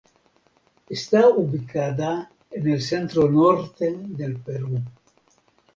Está 0.89 1.29
ubicada 1.29 2.31
en 2.49 2.67
el 2.67 2.81
centro 2.81 3.29
norte 3.29 3.95
del 3.99 4.37
Perú. 4.37 4.79